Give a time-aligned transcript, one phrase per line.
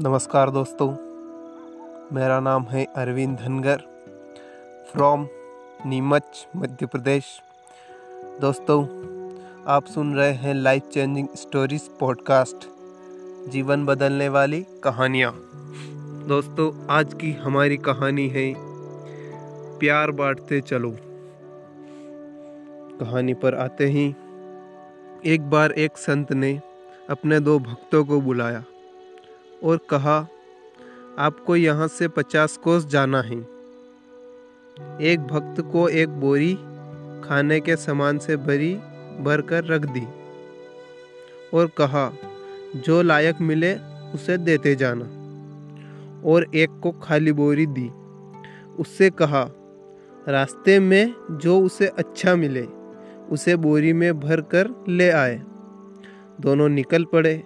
[0.00, 0.88] नमस्कार दोस्तों,
[2.12, 3.76] मेरा नाम है अरविंद धनगर
[4.92, 5.26] फ्रॉम
[5.86, 7.24] नीमच, मध्य प्रदेश।
[8.40, 8.82] दोस्तों,
[9.66, 12.68] आप सुन रहे हैं लाइफ चेंजिंग स्टोरीज पॉडकास्ट
[13.50, 15.32] जीवन बदलने वाली कहानियाँ।
[16.28, 18.54] दोस्तों, आज की हमारी कहानी है,
[19.78, 20.96] प्यार बांटते चलो।
[23.00, 24.14] कहानी पर आते ही,
[25.24, 26.60] एक बार एक संत ने
[27.10, 28.64] अपने दो भक्तों को बुलाया।
[29.64, 30.28] और कहा,
[31.18, 33.38] आपको यहाँ से पचास कोस जाना है।
[35.00, 36.54] एक भक्त को एक बोरी
[37.28, 38.74] खाने के सामान से भरी
[39.20, 40.06] भर कर रख दी
[41.54, 42.12] और कहा,
[42.76, 43.74] जो लायक मिले
[44.14, 45.04] उसे देते जाना।
[46.24, 47.90] और एक को खाली बोरी दी।
[48.78, 49.50] उससे कहा,
[50.28, 52.66] रास्ते में जो उसे अच्छा मिले,
[53.30, 55.42] उसे बोरी में भर कर ले आए।
[56.40, 57.42] दोनों निकल पड़े।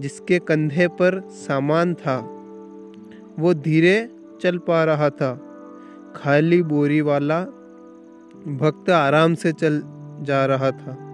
[0.00, 2.18] जिसके कंधे पर सामान था,
[3.38, 4.10] वो धीरे
[4.42, 5.48] चल पा रहा था।
[6.16, 7.42] खाली बोरी वाला
[8.48, 9.82] भक्त आराम से चल
[10.22, 11.08] जा रहा था।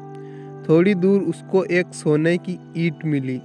[0.68, 3.40] थोड़ी दूर उसको एक सोने की ईट मिली।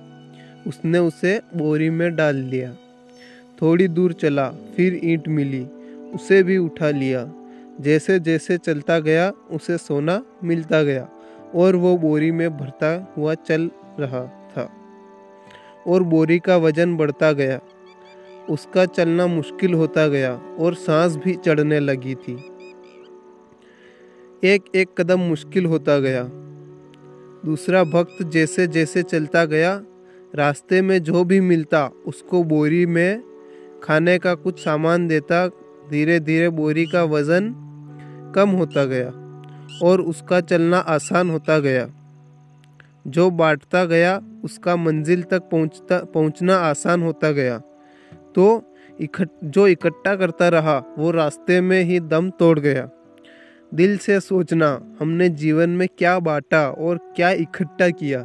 [0.68, 2.74] उसने उसे बोरी में डाल दिया।
[3.62, 5.68] थोड़ी दूर चला, फिर ईंट मिली।
[6.16, 7.34] उसे भी उठा लिया।
[7.82, 11.10] जैसे जैसे चलता गया, उसे सोना मिलता गया
[11.56, 14.43] और वो बोरी में भरता हुआ चल रहा।
[15.88, 17.60] और बोरी का वज़न बढ़ता गया।
[18.50, 22.34] उसका चलना मुश्किल होता गया और सांस भी चढ़ने लगी थी।
[24.44, 26.24] एक एक कदम मुश्किल होता गया।
[27.46, 29.82] दूसरा भक्त जैसे जैसे चलता गया,
[30.36, 33.24] रास्ते में जो भी मिलता, उसको बोरी में
[33.84, 35.48] खाने का कुछ सामान देता,
[35.90, 37.56] धीरे धीरे बोरी का वज़न
[38.36, 39.08] कम होता गया
[39.84, 42.03] और उसका चलना आसान होता गया।
[43.08, 47.58] जो बांटता गया, उसका मंजिल तक पहुँचता, पहुँचना आसान होता गया।
[48.36, 52.90] तो इकट जो इकट्ठा करता रहा, वो रास्ते में ही दम तोड़ गया।
[53.74, 58.20] दिल से सोचना, हमने जीवन में क्या बांटा और क्या इकट्ठा किया।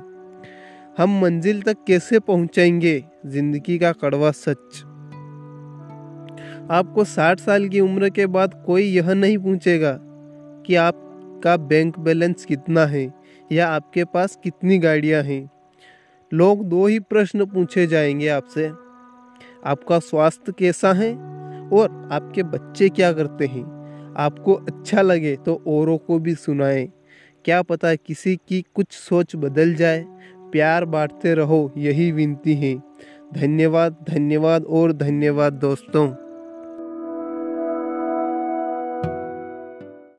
[0.98, 3.04] हम मंजिल तक कैसे पहुँचेंगे?
[3.26, 4.84] ज़िंदगी का कड़वा सच।
[6.70, 9.98] आपको साठ साल की उम्र के बाद कोई यह नहीं पूछेगा
[10.66, 10.74] कि
[11.38, 13.15] आपका बैंक बैलेंस कितना है
[13.53, 15.50] या आपके पास कितनी गाड़ियाँ हैं?
[16.32, 18.66] लोग दो ही प्रश्न पूछे जाएँगे आपसे।
[19.66, 21.15] आपका स्वास्थ्य कैसा है
[21.69, 23.65] और आपके बच्चे क्या करते हैं?
[24.19, 26.87] आपको अच्छा लगे तो औरों को भी सुनाएँ।
[27.44, 30.04] क्या पता किसी की कुछ सोच बदल जाए।
[30.53, 32.82] प्यार बांटते रहो, यही विनती है।
[33.34, 36.28] धन्यवाद धन्यवाद और धन्यवाद दोस्तों।